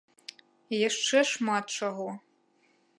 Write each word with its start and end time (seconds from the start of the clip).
І 0.73 0.79
яшчэ 0.89 1.19
шмат 1.33 1.65
чаго. 1.79 2.09